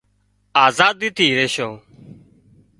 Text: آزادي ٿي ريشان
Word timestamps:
آزادي 0.65 1.09
ٿي 1.17 1.27
ريشان 1.37 1.71